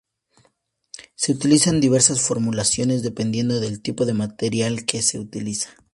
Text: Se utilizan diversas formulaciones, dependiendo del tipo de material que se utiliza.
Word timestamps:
Se 1.13 1.31
utilizan 1.31 1.79
diversas 1.79 2.21
formulaciones, 2.21 3.03
dependiendo 3.03 3.59
del 3.59 3.83
tipo 3.83 4.07
de 4.07 4.15
material 4.15 4.83
que 4.85 5.03
se 5.03 5.19
utiliza. 5.19 5.69